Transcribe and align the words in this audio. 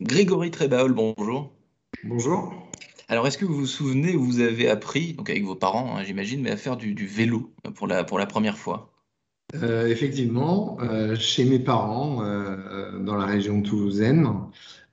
Grégory 0.00 0.50
Trébaol, 0.50 0.92
bonjour. 0.92 1.52
Bonjour. 2.02 2.52
Alors, 3.08 3.26
est-ce 3.26 3.38
que 3.38 3.44
vous 3.44 3.54
vous 3.54 3.66
souvenez 3.66 4.16
où 4.16 4.24
vous 4.24 4.40
avez 4.40 4.68
appris, 4.68 5.12
donc 5.12 5.30
avec 5.30 5.44
vos 5.44 5.54
parents, 5.54 5.96
hein, 5.96 6.02
j'imagine, 6.04 6.42
mais 6.42 6.50
à 6.50 6.56
faire 6.56 6.76
du, 6.76 6.94
du 6.94 7.06
vélo 7.06 7.52
pour 7.74 7.86
la, 7.86 8.02
pour 8.02 8.18
la 8.18 8.26
première 8.26 8.58
fois? 8.58 8.90
Euh, 9.54 9.86
effectivement, 9.86 10.78
euh, 10.80 11.14
chez 11.14 11.44
mes 11.44 11.60
parents, 11.60 12.24
euh, 12.24 12.98
dans 12.98 13.14
la 13.16 13.26
région 13.26 13.62
toulousaine, 13.62 14.26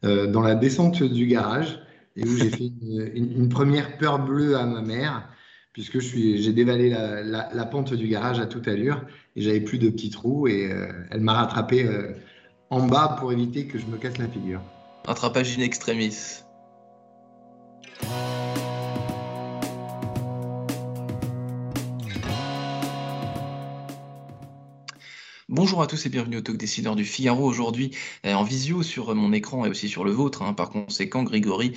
euh, 0.04 0.28
dans 0.28 0.42
la 0.42 0.56
descente 0.56 1.02
du 1.02 1.26
garage, 1.26 1.80
et 2.16 2.24
où 2.28 2.36
j'ai 2.38 2.50
fait 2.52 2.66
une, 2.66 3.12
une- 3.16 3.32
une 3.44 3.50
première 3.50 3.98
peur 3.98 4.20
bleue 4.24 4.56
à 4.56 4.66
ma 4.66 4.82
mère, 4.82 5.30
puisque 5.74 6.00
j'ai 6.00 6.54
dévalé 6.54 6.90
la, 6.90 7.24
la- 7.24 7.50
la 7.52 7.66
pente 7.66 7.94
du 7.94 8.08
garage 8.08 8.40
à 8.40 8.46
toute 8.46 8.68
allure, 8.68 9.04
et 9.36 9.42
j'avais 9.42 9.62
plus 9.62 9.80
de 9.80 9.90
petits 9.90 10.10
trous, 10.12 10.48
et 10.48 10.72
euh, 10.72 10.92
elle 11.10 11.22
m'a 11.22 11.34
rattrapé 11.34 11.86
euh, 11.86 12.12
en 12.70 12.86
bas 12.86 13.16
pour 13.20 13.32
éviter 13.32 13.66
que 13.66 13.80
je 13.80 13.86
me 13.88 13.98
casse 13.98 14.18
la 14.20 14.28
figure. 14.28 14.62
Attrapage 15.08 15.58
in 15.58 15.62
extremis. 15.62 16.44
Bonjour 25.50 25.82
à 25.82 25.88
tous 25.88 26.06
et 26.06 26.10
bienvenue 26.10 26.38
au 26.38 26.42
Talk 26.42 26.56
Décideur 26.56 26.96
du 26.96 27.04
Figaro. 27.04 27.44
Aujourd'hui, 27.46 27.98
euh, 28.28 28.34
en 28.36 28.44
visio 28.44 28.84
sur 28.84 29.16
mon 29.16 29.34
écran 29.34 29.66
et 29.66 29.70
aussi 29.70 29.90
sur 29.90 30.04
le 30.04 30.12
vôtre, 30.12 30.44
hein, 30.44 30.54
par 30.54 30.70
conséquent, 30.70 31.24
Grégory 31.24 31.74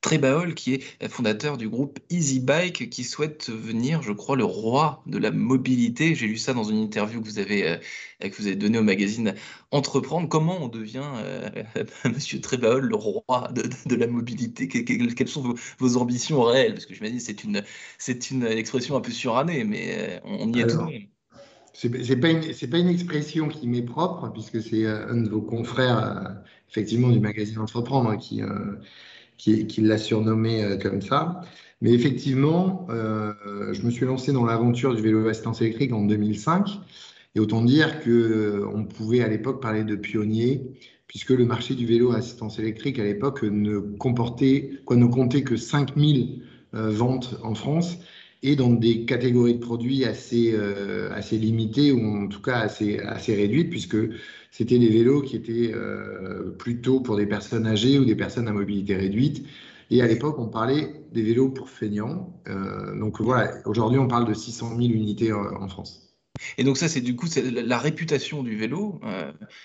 Trébaol, 0.00 0.54
qui 0.54 0.74
est 0.74 1.08
fondateur 1.08 1.56
du 1.58 1.68
groupe 1.68 1.98
Easy 2.10 2.40
Bike, 2.40 2.88
qui 2.90 3.04
souhaite 3.04 3.50
venir, 3.50 4.02
je 4.02 4.12
crois, 4.12 4.36
le 4.36 4.44
roi 4.44 5.02
de 5.06 5.18
la 5.18 5.30
mobilité. 5.32 6.14
J'ai 6.14 6.26
lu 6.28 6.36
ça 6.38 6.54
dans 6.54 6.64
une 6.64 6.78
interview 6.78 7.20
que 7.20 7.26
vous 7.26 7.38
avez, 7.40 7.68
euh, 7.68 7.76
que 8.20 8.36
vous 8.36 8.46
avez 8.46 8.56
donnée 8.56 8.78
au 8.78 8.82
magazine 8.82 9.34
Entreprendre. 9.70 10.28
Comment 10.28 10.58
on 10.62 10.68
devient, 10.68 11.02
euh, 11.16 11.50
Monsieur 12.04 12.40
Trébaol, 12.40 12.86
le 12.86 12.96
roi 12.96 13.50
de, 13.52 13.94
la 13.96 14.06
mobilité? 14.06 14.68
Que- 14.68 14.78
que- 14.78 15.12
Quelles 15.14 15.28
sont 15.28 15.42
vos, 15.42 15.54
vos 15.78 15.96
ambitions 15.96 16.42
réelles? 16.42 16.74
Parce 16.74 16.86
que 16.86 16.94
je 16.94 17.02
me 17.02 17.10
dis, 17.10 17.20
c'est 17.20 17.42
une, 17.44 17.62
c'est 17.98 18.30
une 18.30 18.44
expression 18.44 18.96
un 18.96 19.00
peu 19.00 19.10
surannée, 19.10 19.64
mais 19.64 20.18
euh, 20.18 20.20
on 20.24 20.52
y 20.52 20.60
est 20.60 20.66
tout 20.66 20.76
Alors, 20.76 20.90
même. 20.90 21.08
C'est 21.74 21.90
pas 22.20 22.30
une, 22.30 22.42
pas 22.70 22.78
une 22.78 22.88
expression 22.88 23.48
qui 23.48 23.68
m'est 23.68 23.82
propre, 23.82 24.30
puisque 24.32 24.60
c'est 24.62 24.84
euh, 24.84 25.08
un 25.10 25.22
de 25.22 25.28
vos 25.28 25.42
confrères, 25.42 26.42
effectivement, 26.68 27.10
du 27.10 27.20
magazine 27.20 27.58
Entreprendre 27.58 28.16
qui, 28.18 28.42
euh, 28.42 28.76
qui, 29.38 29.66
qui 29.66 29.80
l'a 29.80 29.96
surnommé 29.96 30.62
euh, 30.62 30.76
comme 30.76 31.00
ça. 31.00 31.40
Mais 31.80 31.92
effectivement, 31.92 32.86
euh, 32.90 33.32
je 33.72 33.82
me 33.82 33.90
suis 33.90 34.04
lancé 34.04 34.32
dans 34.32 34.44
l'aventure 34.44 34.94
du 34.94 35.02
vélo 35.02 35.26
à 35.26 35.30
assistance 35.30 35.60
électrique 35.62 35.92
en 35.92 36.04
2005. 36.04 36.80
Et 37.34 37.40
autant 37.40 37.62
dire 37.62 38.00
que 38.00 38.10
euh, 38.10 38.84
pouvait 38.84 39.22
à 39.22 39.28
l'époque 39.28 39.62
parler 39.62 39.84
de 39.84 39.94
pionnier, 39.94 40.72
puisque 41.06 41.30
le 41.30 41.44
marché 41.44 41.74
du 41.74 41.86
vélo 41.86 42.12
à 42.12 42.16
assistance 42.16 42.58
électrique 42.58 42.98
à 42.98 43.04
l'époque 43.04 43.42
ne 43.42 43.78
comportait, 43.78 44.80
quoi, 44.84 44.96
ne 44.96 45.06
comptait 45.06 45.42
que 45.42 45.56
5000 45.56 46.42
euh, 46.74 46.90
ventes 46.90 47.38
en 47.42 47.54
France 47.54 47.98
et 48.42 48.56
dans 48.56 48.70
des 48.70 49.04
catégories 49.04 49.54
de 49.54 49.60
produits 49.60 50.04
assez, 50.04 50.52
euh, 50.52 51.10
assez 51.12 51.38
limitées 51.38 51.92
ou 51.92 52.24
en 52.24 52.28
tout 52.28 52.40
cas 52.40 52.58
assez, 52.58 52.98
assez 53.00 53.34
réduites, 53.34 53.70
puisque 53.70 53.96
c'était 54.50 54.78
des 54.78 54.88
vélos 54.88 55.22
qui 55.22 55.36
étaient 55.36 55.72
euh, 55.74 56.50
plutôt 56.58 57.00
pour 57.00 57.16
des 57.16 57.26
personnes 57.26 57.66
âgées 57.66 57.98
ou 57.98 58.04
des 58.04 58.14
personnes 58.14 58.48
à 58.48 58.52
mobilité 58.52 58.94
réduite. 58.94 59.44
Et 59.90 60.02
à 60.02 60.06
l'époque, 60.06 60.38
on 60.38 60.48
parlait 60.48 61.02
des 61.12 61.22
vélos 61.22 61.48
pour 61.48 61.70
feignants. 61.70 62.40
Euh, 62.48 62.98
donc 62.98 63.20
voilà, 63.20 63.54
aujourd'hui, 63.64 63.98
on 63.98 64.06
parle 64.06 64.28
de 64.28 64.34
600 64.34 64.76
000 64.76 64.80
unités 64.90 65.32
en 65.32 65.66
France. 65.68 66.04
Et 66.56 66.62
donc 66.62 66.76
ça, 66.76 66.88
c'est 66.88 67.00
du 67.00 67.16
coup 67.16 67.26
la, 67.36 67.78
réputation 67.78 68.44
du 68.44 68.56
vélo. 68.56 69.00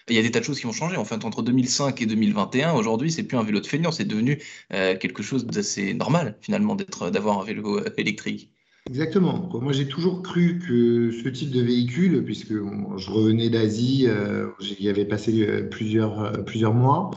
il 0.10 0.16
y 0.16 0.18
a 0.20 0.24
des 0.24 0.32
tas 0.32 0.40
de 0.40 0.46
choses 0.46 0.60
qui 0.60 0.66
ont 0.66 0.72
changé. 0.72 0.98
En 0.98 1.06
fait, 1.06 1.24
entre 1.24 1.44
2005 1.44 2.02
et 2.02 2.06
2021, 2.08 2.74
aujourd'hui, 2.74 3.12
c'est 3.12 3.24
plus 3.24 3.38
un 3.38 3.44
vélo 3.44 3.60
de 3.60 3.68
feignant, 3.68 3.92
c'est 3.92 4.06
devenu 4.06 4.42
quelque 4.72 5.22
chose 5.22 5.46
d'assez 5.46 5.94
normal 5.94 6.38
finalement 6.42 6.76
d'avoir 6.76 7.42
un 7.42 7.44
vélo 7.44 7.82
électrique. 7.98 8.50
Exactement. 8.90 9.50
Moi, 9.62 9.72
j'ai 9.72 9.88
toujours 9.88 10.22
cru 10.22 10.60
que 10.60 11.12
ce 11.12 11.30
type 11.30 11.52
de 11.52 11.62
véhicule, 11.62 12.24
puisque 12.26 12.54
je 12.54 13.12
revenais 13.12 13.50
d'Asie, 13.50 14.06
euh, 14.08 14.50
j'y 14.60 14.90
avais 14.90 15.06
passé 15.06 15.48
euh, 15.48 15.64
plusieurs, 15.70 16.20
euh, 16.22 16.32
plusieurs 16.44 16.74
mois, 16.74 17.12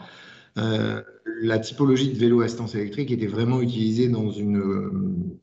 la 1.42 1.58
typologie 1.58 2.12
de 2.12 2.18
vélo 2.18 2.40
à 2.40 2.44
assistance 2.44 2.74
électrique 2.74 3.10
était 3.10 3.26
vraiment 3.26 3.60
utilisée 3.60 4.08
dans 4.08 4.30
une, 4.30 5.36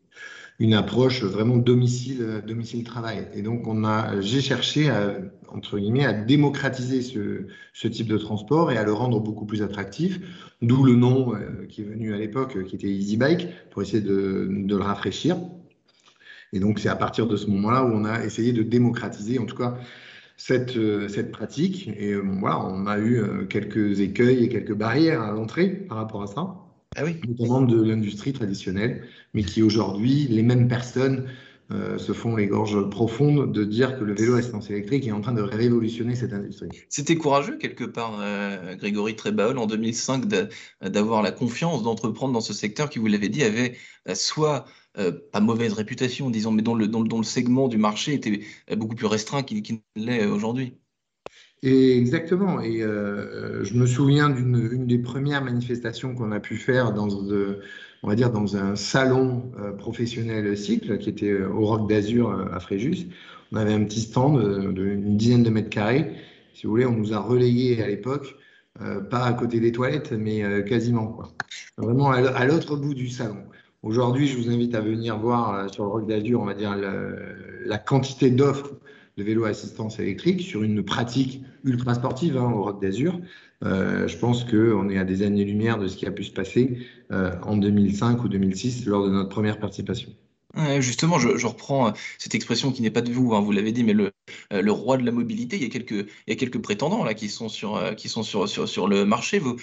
une 0.59 0.73
approche 0.73 1.23
vraiment 1.23 1.57
domicile, 1.57 2.21
euh, 2.21 2.41
domicile-travail. 2.41 3.27
Et 3.33 3.41
donc, 3.41 3.67
j'ai 4.21 4.41
cherché 4.41 4.89
à, 4.89 5.17
entre 5.49 5.77
guillemets, 5.77 6.05
à 6.05 6.13
démocratiser 6.13 7.01
ce, 7.01 7.87
type 7.87 8.07
de 8.07 8.17
transport 8.17 8.71
et 8.71 8.77
à 8.77 8.83
le 8.85 8.93
rendre 8.93 9.19
beaucoup 9.19 9.45
plus 9.45 9.61
attractif, 9.61 10.19
d'où 10.61 10.83
le 10.83 10.95
nom 10.95 11.33
qui 11.69 11.81
est 11.81 11.85
venu 11.85 12.13
à 12.13 12.17
l'époque, 12.17 12.63
qui 12.65 12.75
était 12.75 12.87
Easy 12.89 13.17
Bike, 13.17 13.47
pour 13.71 13.81
essayer 13.81 14.01
de 14.01 14.47
le 14.49 14.77
rafraîchir. 14.77 15.37
Et 16.53 16.59
donc, 16.59 16.79
c'est 16.79 16.89
à 16.89 16.95
partir 16.95 17.27
de 17.27 17.35
ce 17.35 17.47
moment-là 17.47 17.83
où 17.85 17.89
on 17.89 18.05
a 18.05 18.23
essayé 18.25 18.53
de 18.53 18.63
démocratiser, 18.63 19.39
en 19.39 19.45
tout 19.45 19.57
cas, 19.57 19.77
cette, 20.37 20.77
euh, 20.77 21.07
cette 21.07 21.31
pratique. 21.31 21.87
Et 21.97 22.13
euh, 22.13 22.21
bon, 22.21 22.39
voilà, 22.39 22.59
on 22.65 22.87
a 22.87 22.97
eu 22.99 23.19
euh, 23.19 23.45
quelques 23.45 23.99
écueils 23.99 24.43
et 24.43 24.49
quelques 24.49 24.73
barrières 24.73 25.21
à 25.21 25.31
l'entrée 25.31 25.69
par 25.69 25.97
rapport 25.97 26.23
à 26.23 26.27
ça, 26.27 26.55
Ah 26.95 27.03
oui. 27.03 27.15
notamment 27.27 27.61
de 27.61 27.81
l'industrie 27.81 28.33
traditionnelle, 28.33 29.07
mais 29.33 29.43
qui 29.43 29.61
aujourd'hui, 29.61 30.27
les 30.27 30.43
mêmes 30.43 30.67
personnes 30.67 31.27
euh, 31.71 31.97
se 31.97 32.11
font 32.11 32.35
les 32.35 32.47
gorges 32.47 32.89
profondes 32.89 33.51
de 33.51 33.63
dire 33.63 33.97
que 33.97 34.03
le 34.03 34.13
vélo 34.13 34.35
à 34.35 34.39
assistance 34.39 34.69
électrique 34.69 35.07
est 35.07 35.11
en 35.11 35.21
train 35.21 35.33
de 35.33 35.41
révolutionner 35.41 36.15
cette 36.15 36.33
industrie. 36.33 36.69
C'était 36.89 37.15
courageux 37.17 37.57
quelque 37.57 37.85
part, 37.85 38.19
euh, 38.19 38.75
Grégory 38.75 39.15
Trébaol, 39.15 39.57
en 39.57 39.65
2005, 39.65 40.25
d'a- 40.27 40.49
d'avoir 40.81 41.21
la 41.21 41.31
confiance 41.31 41.81
d'entreprendre 41.81 42.33
dans 42.33 42.41
ce 42.41 42.53
secteur 42.53 42.89
qui, 42.89 42.99
vous 42.99 43.07
l'avez 43.07 43.29
dit, 43.29 43.43
avait 43.43 43.77
soit 44.13 44.65
euh, 44.97 45.11
pas 45.31 45.39
mauvaise 45.39 45.73
réputation, 45.73 46.29
disons, 46.29 46.51
mais 46.51 46.61
dont 46.61 46.75
le, 46.75 46.87
dont, 46.87 47.03
dont 47.03 47.17
le 47.19 47.23
segment 47.23 47.67
du 47.67 47.77
marché 47.77 48.13
était 48.13 48.41
euh, 48.71 48.75
beaucoup 48.75 48.95
plus 48.95 49.07
restreint 49.07 49.43
qu'il 49.43 49.61
qu'il 49.63 49.81
ne 49.95 50.05
l'est 50.05 50.25
aujourd'hui. 50.25 50.77
Et 51.61 51.97
exactement. 51.97 52.59
Et 52.61 52.81
euh, 52.83 53.63
je 53.63 53.73
me 53.75 53.85
souviens 53.85 54.29
d'une 54.29 54.55
une 54.71 54.85
des 54.87 54.97
premières 54.99 55.43
manifestations 55.43 56.13
qu'on 56.15 56.31
a 56.31 56.39
pu 56.39 56.57
faire 56.57 56.93
dans, 56.93 57.07
de- 57.07 57.61
on 58.03 58.09
va 58.09 58.15
dire, 58.15 58.31
dans 58.31 58.57
un 58.57 58.75
salon 58.75 59.51
euh, 59.59 59.71
professionnel 59.71 60.57
cycle 60.57 60.97
qui 60.97 61.09
était 61.09 61.29
euh, 61.31 61.49
au 61.49 61.65
Roc 61.65 61.89
d'Azur 61.89 62.29
euh, 62.31 62.45
à 62.51 62.59
Fréjus. 62.59 63.07
On 63.51 63.57
avait 63.57 63.73
un 63.73 63.83
petit 63.85 64.01
stand 64.01 64.37
euh, 64.39 64.71
d'une 64.73 65.15
dizaine 65.17 65.43
de 65.43 65.49
mètres 65.49 65.69
carrés. 65.69 66.15
Si 66.53 66.65
vous 66.65 66.71
voulez, 66.71 66.85
on 66.85 66.91
nous 66.97 67.13
a 67.13 67.19
relayés 67.19 67.81
à 67.81 67.87
l'époque, 67.87 68.35
euh, 68.81 68.99
pas 69.01 69.23
à 69.25 69.33
côté 69.33 69.59
des 69.61 69.71
toilettes, 69.71 70.11
mais 70.11 70.43
euh, 70.43 70.61
quasiment, 70.63 71.07
quoi. 71.07 71.33
Vraiment 71.77 72.11
à 72.11 72.45
l'autre 72.45 72.75
bout 72.75 72.93
du 72.93 73.09
salon. 73.09 73.37
Aujourd'hui, 73.83 74.27
je 74.27 74.37
vous 74.37 74.49
invite 74.49 74.75
à 74.75 74.79
venir 74.79 75.17
voir 75.17 75.53
euh, 75.53 75.67
sur 75.67 75.83
le 75.83 75.89
Roc 75.89 76.07
d'Azur, 76.07 76.39
on 76.39 76.45
va 76.45 76.53
dire, 76.53 76.73
la 76.73 77.77
quantité 77.77 78.31
d'offres 78.31 78.71
de 79.17 79.23
vélos 79.23 79.43
assistance 79.43 79.99
électrique 79.99 80.41
sur 80.41 80.63
une 80.63 80.83
pratique 80.83 81.43
ultra 81.65 81.93
sportive 81.93 82.37
hein, 82.37 82.49
au 82.49 82.63
Roc 82.63 82.81
d'Azur. 82.81 83.19
Euh, 83.65 84.07
je 84.07 84.17
pense 84.17 84.45
qu'on 84.45 84.89
est 84.89 84.97
à 84.97 85.03
des 85.03 85.21
années-lumière 85.23 85.79
de 85.79 85.87
ce 85.87 85.97
qui 85.97 86.05
a 86.05 86.11
pu 86.11 86.23
se 86.23 86.31
passer 86.31 86.77
euh, 87.11 87.31
en 87.43 87.57
2005 87.57 88.23
ou 88.23 88.29
2006 88.29 88.85
lors 88.85 89.05
de 89.05 89.11
notre 89.11 89.29
première 89.29 89.59
participation. 89.59 90.11
Justement, 90.79 91.17
je, 91.17 91.35
je 91.35 91.47
reprends 91.47 91.87
euh, 91.87 91.91
cette 92.19 92.35
expression 92.35 92.71
qui 92.71 92.83
n'est 92.83 92.91
pas 92.91 93.01
de 93.01 93.11
vous, 93.11 93.33
hein, 93.33 93.41
vous 93.41 93.51
l'avez 93.51 93.71
dit, 93.71 93.83
mais 93.83 93.93
le, 93.93 94.11
euh, 94.51 94.61
le 94.61 94.71
roi 94.71 94.97
de 94.97 95.03
la 95.05 95.11
mobilité. 95.11 95.55
Il 95.57 95.63
y 95.63 95.65
a 95.65 95.69
quelques, 96.35 96.61
prétendants 96.61 97.03
là 97.03 97.15
qui 97.15 97.27
sont 97.27 97.49
sur, 97.49 97.75
euh, 97.75 97.93
le 98.87 99.03
marché. 99.03 99.39
Vos, 99.39 99.57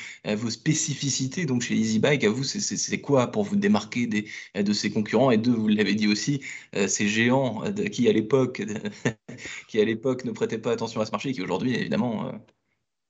spécificités 0.50 1.46
donc 1.46 1.62
chez 1.62 1.76
Easy 1.76 2.00
Bike, 2.00 2.24
à 2.24 2.30
vous, 2.30 2.42
c'est- 2.42 2.60
quoi 3.00 3.28
pour 3.28 3.44
vous 3.44 3.54
démarquer 3.54 4.06
des, 4.08 4.26
de 4.60 4.72
ces 4.72 4.90
concurrents? 4.90 5.30
Et 5.30 5.38
deux, 5.38 5.52
vous 5.52 5.68
l'avez 5.68 5.94
dit 5.94 6.08
aussi, 6.08 6.40
ces 6.88 7.06
géants 7.08 7.70
de- 7.70 7.84
qui 7.84 8.08
à 8.08 8.12
l'époque, 8.12 8.62
qui 9.68 9.80
à 9.80 9.84
l'époque 9.84 10.24
ne 10.24 10.32
prêtaient 10.32 10.58
pas 10.58 10.72
attention 10.72 11.00
à 11.00 11.06
ce 11.06 11.12
marché, 11.12 11.30
et 11.30 11.32
qui 11.32 11.42
aujourd'hui, 11.42 11.74
évidemment, 11.74 12.32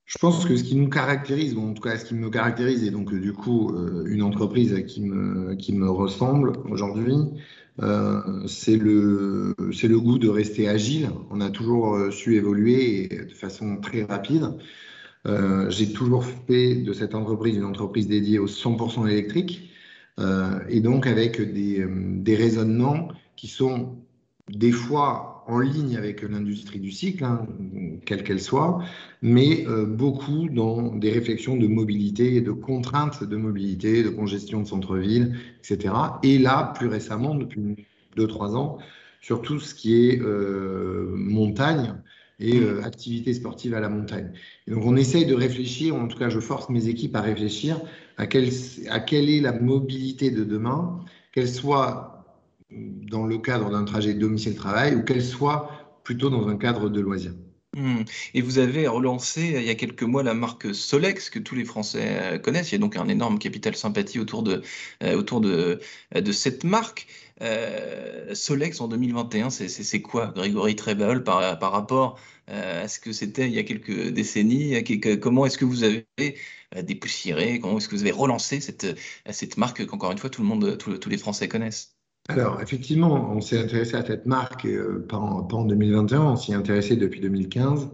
Je 0.07 0.19
pense 0.19 0.45
que 0.45 0.57
ce 0.57 0.65
qui 0.65 0.77
nous 0.77 0.89
caractérise, 0.89 1.57
en 1.57 1.73
tout 1.73 1.83
cas 1.83 1.97
ce 1.97 2.05
qui 2.05 2.15
me 2.15 2.31
caractérise, 2.31 2.85
et 2.85 2.91
donc 2.91 3.15
du 3.15 3.33
coup 3.33 3.73
une 4.07 4.23
entreprise 4.23 4.85
qui 4.87 5.03
me, 5.03 5.55
qui 5.55 5.73
me 5.73 5.89
ressemble 5.91 6.53
aujourd'hui, 6.69 7.15
euh, 7.83 8.47
c'est 8.47 8.77
le, 8.77 9.55
le 9.59 10.01
goût 10.01 10.19
de 10.19 10.29
rester 10.29 10.69
agile. 10.69 11.11
On 11.31 11.41
a 11.41 11.51
toujours 11.51 11.95
euh, 11.95 12.11
su 12.11 12.37
évoluer 12.37 13.09
de 13.09 13.35
façon 13.35 13.77
très 13.77 14.05
rapide. 14.05 14.55
J'ai 15.69 15.93
toujours 15.93 16.25
fait 16.25 16.77
de 16.77 16.95
cette 16.95 17.15
entreprise 17.15 17.55
une 17.55 17.65
entreprise 17.65 18.09
dédiée 18.09 18.39
au 18.39 18.47
100% 18.47 19.07
électrique 19.07 19.71
et 20.71 20.81
donc 20.81 21.07
avec 21.07 21.41
des, 21.53 21.87
des 21.87 22.37
raisonnements 22.37 23.09
qui 23.37 23.47
sont 23.47 23.99
des 24.57 24.73
fois 24.73 25.45
en 25.47 25.59
ligne 25.59 25.97
avec 25.97 26.23
l'industrie 26.23 26.79
du 26.79 26.93
cycle, 26.93 27.25
hein, 27.25 27.47
quelle 28.07 28.23
qu'elle 28.23 28.41
soit, 28.41 28.83
mais 29.23 29.67
euh, 29.67 29.85
beaucoup 29.85 30.49
dans 30.49 30.95
des 30.95 31.11
réflexions 31.11 31.57
de 31.57 31.67
mobilité, 31.67 32.41
de 32.41 32.53
contraintes 32.53 33.25
de 33.25 33.37
mobilité, 33.37 34.03
de 34.03 34.11
congestion 34.11 34.61
de 34.61 34.67
centre-ville, 34.67 35.37
etc. 35.59 35.95
Et 36.23 36.39
là, 36.39 36.73
plus 36.77 36.89
récemment, 36.89 37.35
depuis 37.35 37.87
2-3 38.17 38.57
ans, 38.57 38.79
sur 39.21 39.43
tout 39.43 39.59
ce 39.61 39.75
qui 39.75 40.09
est 40.09 40.21
euh, 40.21 41.11
montagne 41.15 41.95
et 42.39 42.59
euh, 42.59 42.83
activité 42.85 43.35
sportive 43.35 43.75
à 43.75 43.81
la 43.81 43.91
montagne. 43.91 44.33
donc 44.67 44.85
on 44.87 44.97
essaye 44.97 45.27
de 45.27 45.35
réfléchir, 45.35 45.95
en 45.95 46.09
tout 46.09 46.19
cas 46.19 46.31
je 46.31 46.41
force 46.41 46.71
mes 46.71 46.89
équipes 46.89 47.15
à 47.17 47.21
réfléchir 47.21 47.79
à, 48.17 48.27
quelle, 48.27 48.49
à 48.89 49.01
quelle 49.01 49.29
est 49.29 49.41
la 49.41 49.53
mobilité 49.53 50.31
de 50.31 50.43
demain, 50.43 51.01
qu'elle 51.33 51.49
soit 51.49 52.20
dans 52.73 53.27
le 53.27 53.39
cadre 53.39 53.71
d'un 53.71 53.85
trajet 53.85 54.15
domicile-travail 54.15 54.95
ou 54.95 55.03
qu'elle 55.03 55.23
soit 55.23 55.71
plutôt 56.05 56.31
dans 56.31 56.49
un 56.49 56.57
cadre 56.57 56.89
de 56.89 57.01
loisirs. 57.01 57.35
Hmm. 57.77 58.03
Et 58.35 58.43
vous 58.43 58.59
avez 58.59 58.89
relancé 58.89 59.43
il 59.57 59.63
y 59.63 59.71
a 59.71 59.77
quelques 59.77 60.03
mois 60.03 60.25
la 60.25 60.35
marque 60.35 60.75
Solex 60.75 61.31
que 61.31 61.39
tous 61.39 61.55
les 61.55 61.65
Français 61.65 62.35
euh, 62.35 62.39
connaissent. 62.39 62.73
Il 62.73 62.75
y 62.75 62.77
a 62.77 62.79
donc 62.79 62.97
un 62.97 63.07
énorme 63.07 63.39
capital 63.39 63.77
sympathie 63.77 64.19
autour 64.19 64.43
de, 64.43 64.63
euh, 65.05 65.15
autour 65.17 65.41
euh, 65.45 65.79
de 66.13 66.33
cette 66.33 66.65
marque. 66.65 67.07
Solex 68.35 68.81
en 68.81 68.89
2021, 68.89 69.49
c'est 69.51 70.03
quoi, 70.03 70.27
Grégory 70.37 70.77
par, 71.25 71.59
par 71.59 71.73
rapport 71.73 72.19
à 72.49 72.87
ce 72.87 73.01
que 73.01 73.13
c'était 73.13 73.47
il 73.47 73.55
y 73.55 73.59
a 73.59 73.63
quelques 73.63 74.09
décennies? 74.11 74.85
Comment 75.21 75.47
est-ce 75.47 75.57
que 75.57 75.65
vous 75.65 75.83
avez 75.83 76.07
dépoussiéré? 76.83 77.59
Comment 77.59 77.79
est-ce 77.79 77.89
que 77.89 77.95
vous 77.97 78.03
avez 78.03 78.11
relancé 78.11 78.61
cette, 78.61 78.87
cette 79.31 79.57
marque 79.57 79.87
qu'encore 79.87 80.13
une 80.13 80.19
fois 80.19 80.29
tout 80.29 80.43
le 80.43 80.49
monde, 80.49 80.77
tous 80.77 81.09
les 81.09 81.17
Français 81.19 81.49
connaissent? 81.49 82.00
Alors, 82.31 82.61
effectivement, 82.61 83.33
on 83.33 83.41
s'est 83.41 83.59
intéressé 83.59 83.97
à 83.97 84.05
cette 84.05 84.27
marque 84.27 84.65
euh, 84.65 85.05
pas, 85.09 85.17
en, 85.17 85.65
2021, 85.65 86.21
on 86.21 86.37
s'y 86.37 86.53
est 86.53 86.55
intéressé 86.55 86.97
depuis 86.97 87.21
2015. 87.21 87.89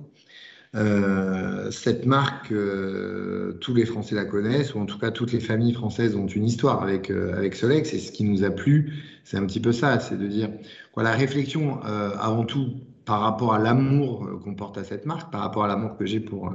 Euh, 0.74 1.70
cette 1.70 2.04
marque, 2.04 2.52
euh, 2.52 3.52
tous 3.60 3.72
les 3.74 3.86
Français 3.86 4.14
la 4.14 4.24
connaissent, 4.24 4.74
ou 4.74 4.80
en 4.80 4.86
tout 4.86 4.98
cas 4.98 5.10
toutes 5.10 5.32
les 5.32 5.40
familles 5.40 5.72
françaises 5.72 6.16
ont 6.16 6.26
une 6.26 6.44
histoire 6.44 6.82
avec, 6.82 7.10
avec 7.10 7.54
Solex, 7.54 7.94
et 7.94 7.98
ce 7.98 8.12
qui 8.12 8.24
nous 8.24 8.44
a 8.44 8.50
plu, 8.50 8.92
c'est 9.24 9.38
un 9.38 9.46
petit 9.46 9.60
peu 9.60 9.72
ça, 9.72 9.98
c'est 10.00 10.18
de 10.18 10.26
dire, 10.26 10.50
la 10.96 11.12
réflexion 11.12 11.80
avant 11.82 12.44
tout 12.44 12.74
par 13.04 13.20
rapport 13.20 13.54
à 13.54 13.58
l'amour 13.58 14.28
qu'on 14.42 14.54
porte 14.54 14.78
à 14.78 14.84
cette 14.84 15.06
marque, 15.06 15.30
par 15.30 15.42
rapport 15.42 15.64
à 15.64 15.68
l'amour 15.68 15.96
que 15.96 16.06
j'ai 16.06 16.20
pour, 16.20 16.52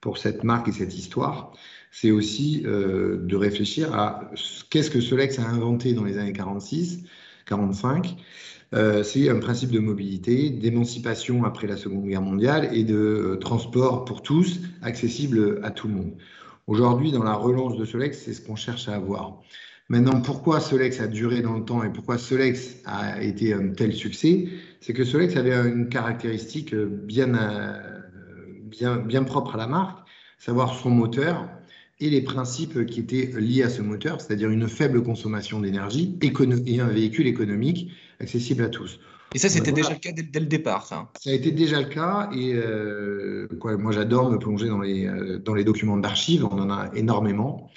pour 0.00 0.18
cette 0.18 0.44
marque 0.44 0.68
et 0.68 0.72
cette 0.72 0.96
histoire, 0.96 1.52
c'est 1.90 2.10
aussi 2.10 2.62
de 2.62 3.36
réfléchir 3.36 3.94
à 3.94 4.30
qu'est-ce 4.70 4.90
que 4.90 5.00
Solex 5.00 5.38
a 5.38 5.46
inventé 5.46 5.92
dans 5.92 6.04
les 6.04 6.18
années 6.18 6.32
46 6.32 7.04
45. 7.50 8.16
Euh, 8.72 9.02
c'est 9.02 9.28
un 9.28 9.40
principe 9.40 9.72
de 9.72 9.80
mobilité, 9.80 10.50
d'émancipation 10.50 11.44
après 11.44 11.66
la 11.66 11.76
Seconde 11.76 12.06
Guerre 12.06 12.22
mondiale 12.22 12.70
et 12.72 12.84
de 12.84 12.94
euh, 12.94 13.36
transport 13.36 14.04
pour 14.04 14.22
tous, 14.22 14.60
accessible 14.80 15.60
à 15.64 15.70
tout 15.70 15.88
le 15.88 15.94
monde. 15.94 16.12
Aujourd'hui, 16.68 17.10
dans 17.10 17.24
la 17.24 17.34
relance 17.34 17.76
de 17.76 17.84
Solex, 17.84 18.22
c'est 18.24 18.32
ce 18.32 18.40
qu'on 18.40 18.54
cherche 18.54 18.88
à 18.88 18.94
avoir. 18.94 19.40
Maintenant, 19.88 20.20
pourquoi 20.20 20.60
Solex 20.60 21.00
a 21.00 21.08
duré 21.08 21.42
dans 21.42 21.58
le 21.58 21.64
temps 21.64 21.82
et 21.82 21.90
pourquoi 21.90 22.16
Solex 22.16 22.76
a 22.84 23.20
été 23.20 23.52
un 23.52 23.70
tel 23.70 23.92
succès? 23.92 24.46
C'est 24.80 24.92
que 24.92 25.04
Solex 25.04 25.36
avait 25.36 25.56
une 25.68 25.88
caractéristique 25.88 26.72
bien, 26.72 27.34
euh, 27.34 27.99
bien, 28.70 28.96
bien 28.96 29.24
propre 29.24 29.54
à 29.54 29.58
la 29.58 29.66
marque, 29.66 29.98
savoir 30.38 30.74
son 30.74 30.90
moteur, 30.90 31.48
et 32.00 32.08
les 32.08 32.22
principes 32.22 32.86
qui 32.86 33.00
étaient 33.00 33.30
liés 33.38 33.62
à 33.62 33.68
ce 33.68 33.82
moteur, 33.82 34.20
c'est-à-dire 34.20 34.48
une 34.50 34.68
faible 34.68 35.02
consommation 35.02 35.60
d'énergie 35.60 36.18
et 36.22 36.80
un 36.80 36.88
véhicule 36.88 37.26
économique 37.26 37.90
accessible 38.20 38.64
à 38.64 38.68
tous. 38.68 38.98
Et 39.34 39.38
ça, 39.38 39.48
c'était 39.48 39.70
déjà 39.70 39.90
le 39.90 39.98
cas 39.98 40.10
dès, 40.12 40.40
le 40.40 40.46
départ, 40.46 40.86
ça 40.86 41.08
Ça 41.20 41.30
a 41.30 41.32
été 41.32 41.52
déjà 41.52 41.80
le 41.80 41.86
cas, 41.86 42.30
et 42.34 42.52
euh, 42.54 43.46
quoi, 43.60 43.76
moi 43.76 43.92
j'adore 43.92 44.28
me 44.30 44.38
plonger 44.38 44.66
dans 44.66 44.80
les, 44.80 45.06
euh, 45.06 45.38
dans 45.38 45.54
les 45.54 45.62
documents 45.62 45.98
d'archives, 45.98 46.44
on 46.44 46.58
en 46.58 46.70
a 46.70 46.90
énormément. 46.94 47.70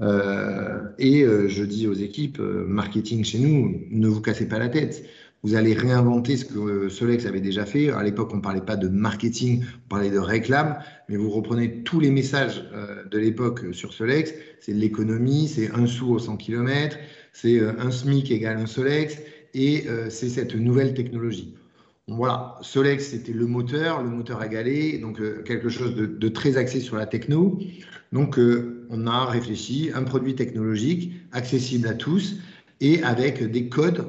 Euh, 0.00 0.80
et 0.98 1.24
je 1.24 1.62
dis 1.62 1.86
aux 1.86 1.94
équipes 1.94 2.38
marketing 2.38 3.24
chez 3.24 3.38
nous, 3.38 3.86
ne 3.90 4.08
vous 4.08 4.20
cassez 4.20 4.48
pas 4.48 4.58
la 4.58 4.68
tête 4.68 5.04
vous 5.44 5.54
allez 5.54 5.74
réinventer 5.74 6.38
ce 6.38 6.46
que 6.46 6.88
Solex 6.88 7.26
avait 7.26 7.42
déjà 7.42 7.66
fait. 7.66 7.90
À 7.90 8.02
l'époque, 8.02 8.30
on 8.32 8.36
ne 8.36 8.40
parlait 8.40 8.62
pas 8.62 8.76
de 8.76 8.88
marketing, 8.88 9.62
on 9.84 9.88
parlait 9.90 10.10
de 10.10 10.18
réclame, 10.18 10.78
mais 11.10 11.16
vous 11.16 11.28
reprenez 11.28 11.82
tous 11.82 12.00
les 12.00 12.10
messages 12.10 12.64
euh, 12.72 13.04
de 13.04 13.18
l'époque 13.18 13.60
sur 13.72 13.92
Solex. 13.92 14.32
C'est 14.60 14.72
l'économie, 14.72 15.46
c'est 15.46 15.70
un 15.70 15.86
sou 15.86 16.14
au 16.14 16.18
100 16.18 16.38
km, 16.38 16.96
c'est 17.34 17.60
euh, 17.60 17.72
un 17.78 17.90
SMIC 17.90 18.30
égale 18.30 18.56
un 18.56 18.66
Solex, 18.66 19.18
et 19.52 19.84
euh, 19.86 20.08
c'est 20.08 20.30
cette 20.30 20.54
nouvelle 20.54 20.94
technologie. 20.94 21.54
voilà, 22.08 22.56
Solex, 22.62 23.08
c'était 23.10 23.34
le 23.34 23.46
moteur, 23.46 24.02
le 24.02 24.08
moteur 24.08 24.40
à 24.40 24.48
galets, 24.48 24.98
donc 24.98 25.20
quelque 25.44 25.68
chose 25.68 25.94
de, 25.94 26.06
de, 26.06 26.28
très 26.28 26.56
axé 26.56 26.80
sur 26.80 26.96
la 26.96 27.04
techno. 27.04 27.58
Donc, 28.12 28.38
on 28.90 29.06
a 29.06 29.26
réfléchi 29.26 29.90
un 29.94 30.04
produit 30.04 30.34
technologique 30.34 31.12
accessible 31.32 31.88
à 31.88 31.94
tous 31.94 32.36
et 32.80 33.02
avec 33.02 33.42
des 33.42 33.68
codes 33.68 34.06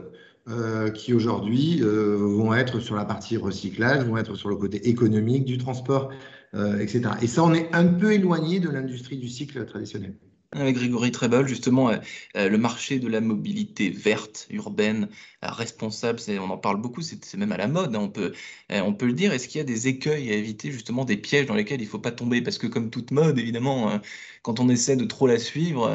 euh, 0.48 0.92
qui 0.92 1.12
aujourd'hui 1.16 1.82
euh, 1.82 2.18
vont 2.18 2.54
être 2.54 2.80
sur 2.80 2.94
la 2.94 3.04
partie 3.04 3.36
recyclage, 3.36 4.06
vont 4.06 4.18
être 4.18 4.36
sur 4.36 4.48
le 4.48 4.56
côté 4.56 4.90
économique 4.90 5.44
du 5.44 5.58
transport, 5.58 6.12
euh, 6.54 6.78
etc. 6.78 7.16
Et 7.24 7.26
ça, 7.26 7.44
on 7.44 7.52
est 7.52 7.74
un 7.74 7.88
peu 7.88 8.14
éloigné 8.14 8.60
de 8.60 8.70
l'industrie 8.70 9.18
du 9.18 9.28
cycle 9.28 9.66
traditionnel. 9.66 10.20
Avec 10.52 10.76
Grégory 10.76 11.12
Trebol, 11.12 11.48
justement, 11.48 11.92
le 12.36 12.58
marché 12.58 13.00
de 13.00 13.08
la 13.10 13.20
mobilité 13.20 13.90
verte, 13.90 14.48
urbaine, 14.52 15.10
responsable, 15.42 16.20
on 16.40 16.50
en 16.50 16.58
parle 16.58 16.80
beaucoup, 16.80 17.02
c'est 17.02 17.36
même 17.36 17.52
à 17.52 17.58
la 17.58 17.68
mode, 17.68 17.94
hein, 17.94 18.00
on, 18.00 18.10
peut, 18.10 18.32
on 18.70 18.94
peut 18.94 19.08
le 19.08 19.14
dire. 19.14 19.34
Est-ce 19.34 19.50
qu'il 19.50 19.58
y 19.58 19.62
a 19.62 19.66
des 19.66 19.90
écueils 19.90 20.32
à 20.32 20.36
éviter, 20.36 20.72
justement, 20.72 21.04
des 21.04 21.18
pièges 21.18 21.48
dans 21.48 21.56
lesquels 21.56 21.82
il 21.82 21.86
ne 21.86 21.90
faut 21.90 22.00
pas 22.00 22.12
tomber? 22.12 22.42
Parce 22.42 22.58
que 22.58 22.68
comme 22.68 22.90
toute 22.90 23.12
mode, 23.12 23.38
évidemment, 23.38 24.00
quand 24.44 24.62
on 24.62 24.70
essaie 24.70 24.96
de 24.96 25.04
trop 25.04 25.28
la 25.28 25.40
suivre, 25.40 25.92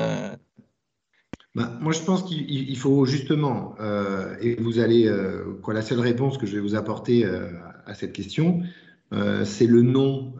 bah, 1.56 1.76
moi, 1.80 1.92
je 1.92 2.00
pense 2.02 2.22
qu'il 2.22 2.76
faut 2.76 3.04
justement, 3.06 3.74
euh, 3.80 4.36
et 4.40 4.54
vous 4.54 4.78
allez, 4.78 5.08
euh, 5.08 5.44
la 5.68 5.82
seule 5.82 5.98
réponse 5.98 6.38
que 6.38 6.46
je 6.46 6.54
vais 6.54 6.60
vous 6.60 6.76
apporter 6.76 7.24
euh, 7.24 7.48
à 7.86 7.94
cette 7.94 8.12
question, 8.12 8.62
c'est 9.44 9.66
le 9.66 9.82
nom, 9.82 10.34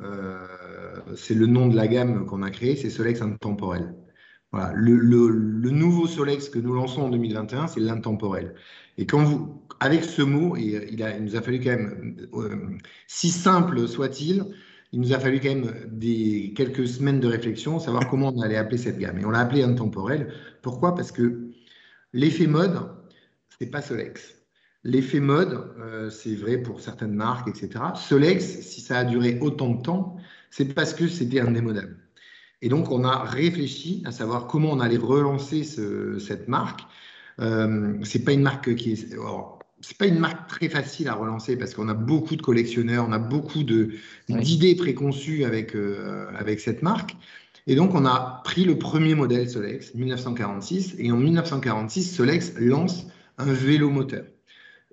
c'est 1.16 1.34
le 1.34 1.46
nom 1.46 1.66
de 1.66 1.74
la 1.74 1.88
gamme 1.88 2.24
qu'on 2.26 2.42
a 2.44 2.50
créé, 2.50 2.76
c'est 2.76 2.88
Solex 2.88 3.20
Intemporel. 3.20 3.96
Voilà, 4.52 4.72
le, 4.74 4.94
le, 4.94 5.70
nouveau 5.70 6.06
Solex 6.06 6.48
que 6.48 6.60
nous 6.60 6.72
lançons 6.74 7.02
en 7.02 7.08
2021, 7.08 7.66
c'est 7.66 7.80
l'intemporel. 7.80 8.54
Et 8.96 9.06
quand 9.06 9.24
vous, 9.24 9.60
avec 9.80 10.04
ce 10.04 10.22
mot, 10.22 10.56
il, 10.56 11.02
a, 11.02 11.16
il 11.16 11.24
nous 11.24 11.34
a 11.34 11.42
fallu 11.42 11.58
quand 11.58 11.70
même, 11.70 12.78
si 13.08 13.30
simple 13.30 13.88
soit-il, 13.88 14.44
il 14.92 15.00
nous 15.00 15.12
a 15.12 15.20
fallu 15.20 15.40
quand 15.40 15.48
même 15.48 15.72
des, 15.88 16.52
quelques 16.56 16.86
semaines 16.88 17.20
de 17.20 17.28
réflexion, 17.28 17.78
savoir 17.78 18.08
comment 18.08 18.32
on 18.34 18.40
allait 18.42 18.56
appeler 18.56 18.78
cette 18.78 18.98
gamme. 18.98 19.18
Et 19.18 19.24
on 19.24 19.30
l'a 19.30 19.40
appelé 19.40 19.62
intemporel. 19.62 20.32
Pourquoi? 20.62 20.94
Parce 20.94 21.12
que 21.12 21.50
l'effet 22.12 22.46
mode, 22.46 22.80
c'est 23.58 23.70
pas 23.70 23.82
Solex. 23.82 24.36
L'effet 24.82 25.20
mode, 25.20 25.74
euh, 25.78 26.10
c'est 26.10 26.34
vrai 26.34 26.58
pour 26.58 26.80
certaines 26.80 27.14
marques, 27.14 27.48
etc. 27.48 27.84
Solex, 27.94 28.44
si 28.62 28.80
ça 28.80 28.98
a 28.98 29.04
duré 29.04 29.38
autant 29.40 29.74
de 29.74 29.82
temps, 29.82 30.16
c'est 30.50 30.74
parce 30.74 30.94
que 30.94 31.06
c'était 31.06 31.40
indémodable. 31.40 31.96
Et 32.62 32.68
donc, 32.68 32.90
on 32.90 33.04
a 33.04 33.22
réfléchi 33.24 34.02
à 34.06 34.12
savoir 34.12 34.46
comment 34.46 34.72
on 34.72 34.80
allait 34.80 34.96
relancer 34.96 35.64
cette 35.64 36.48
marque. 36.48 36.80
Euh, 37.40 37.98
c'est 38.02 38.24
pas 38.24 38.32
une 38.32 38.42
marque 38.42 38.74
qui 38.74 38.92
est 38.92 39.14
c'est 39.80 39.96
pas 39.96 40.06
une 40.06 40.18
marque 40.18 40.48
très 40.48 40.68
facile 40.68 41.08
à 41.08 41.14
relancer 41.14 41.56
parce 41.56 41.74
qu'on 41.74 41.88
a 41.88 41.94
beaucoup 41.94 42.36
de 42.36 42.42
collectionneurs, 42.42 43.06
on 43.08 43.12
a 43.12 43.18
beaucoup 43.18 43.62
de, 43.62 43.90
d'idées 44.28 44.74
préconçues 44.74 45.44
avec, 45.44 45.74
euh, 45.74 46.26
avec 46.36 46.60
cette 46.60 46.82
marque. 46.82 47.16
Et 47.66 47.74
donc, 47.74 47.94
on 47.94 48.04
a 48.04 48.42
pris 48.44 48.64
le 48.64 48.78
premier 48.78 49.14
modèle 49.14 49.48
Solex, 49.48 49.94
1946, 49.94 50.96
et 50.98 51.12
en 51.12 51.16
1946, 51.16 52.14
Solex 52.14 52.54
lance 52.58 53.06
un 53.38 53.52
vélo 53.52 53.90
moteur. 53.90 54.24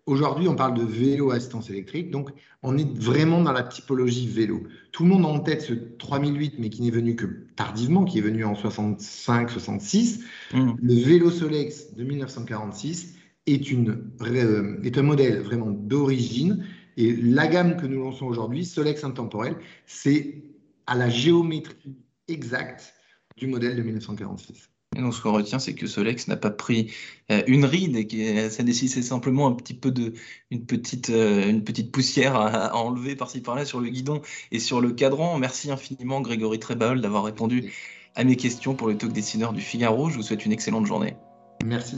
Aujourd'hui, 0.06 0.48
on 0.48 0.56
parle 0.56 0.78
de 0.78 0.84
vélo 0.84 1.32
à 1.32 1.36
assistance 1.36 1.70
électrique, 1.70 2.12
donc 2.12 2.30
on 2.64 2.78
est 2.78 2.98
vraiment 2.98 3.42
dans 3.42 3.52
la 3.52 3.64
typologie 3.64 4.28
vélo. 4.28 4.64
Tout 4.94 5.04
le 5.04 5.10
monde 5.10 5.26
a 5.26 5.28
en 5.28 5.40
tête 5.40 5.62
ce 5.62 5.74
3008, 5.74 6.56
mais 6.60 6.70
qui 6.70 6.82
n'est 6.82 6.92
venu 6.92 7.16
que 7.18 7.26
tardivement, 7.58 8.06
qui 8.06 8.20
est 8.20 8.22
venu 8.22 8.46
en 8.46 8.54
65-66. 8.54 10.22
Mmh. 10.54 10.72
Le 10.82 10.94
vélo 10.94 11.30
Solex 11.30 11.94
de 11.94 12.04
1946 12.06 13.16
est, 13.48 13.72
une, 13.72 14.12
euh, 14.22 14.82
est 14.84 14.98
un 14.98 15.04
modèle 15.04 15.42
vraiment 15.42 15.72
d'origine. 15.72 16.66
Et 16.98 17.16
la 17.16 17.48
gamme 17.48 17.78
que 17.78 17.86
nous 17.86 18.02
lançons 18.04 18.26
aujourd'hui, 18.26 18.66
Solex 18.66 19.04
Intemporel, 19.04 19.56
c'est 19.86 20.44
à 20.86 20.96
la 20.96 21.10
géométrie 21.10 21.96
exacte 22.28 22.94
du 23.38 23.48
modèle 23.48 23.76
de 23.76 23.82
1946. 23.82 24.70
Et 24.96 25.02
donc, 25.02 25.14
ce 25.14 25.22
qu'on 25.22 25.34
retient, 25.34 25.60
c'est 25.60 25.76
que 25.76 25.86
Solex 25.86 26.28
n'a 26.28 26.38
pas 26.38 26.50
pris 26.50 26.92
euh, 27.32 27.44
une 27.46 27.66
ride 27.66 27.96
et 27.96 28.08
que 28.08 28.50
ça 28.50 28.64
nécessitait 28.64 29.04
simplement 29.04 29.48
un 29.48 29.52
petit 29.52 29.76
peu 29.76 29.92
de, 29.92 30.14
une 30.50 30.66
petite, 30.66 31.12
euh, 31.12 31.48
une 31.48 31.64
petite 31.64 31.92
poussière 31.92 32.36
à, 32.36 32.76
enlever 32.76 33.16
par-ci 33.16 33.42
par-là 33.42 33.66
sur 33.66 33.80
le 33.80 33.90
guidon 33.90 34.22
et 34.52 34.60
sur 34.60 34.82
le 34.82 34.92
cadran. 34.92 35.38
Merci 35.38 35.70
infiniment, 35.70 36.22
Grégory 36.22 36.58
Trébal, 36.58 37.02
d'avoir 37.02 37.26
répondu 37.26 37.72
à 38.16 38.24
mes 38.24 38.38
questions 38.38 38.74
pour 38.74 38.88
le 38.88 38.98
talk 38.98 39.12
dessineur 39.12 39.54
du 39.54 39.62
Figaro. 39.62 40.10
Je 40.10 40.16
vous 40.16 40.24
souhaite 40.24 40.46
une 40.46 40.52
excellente 40.52 40.88
journée. 40.88 41.16
Merci. 41.64 41.98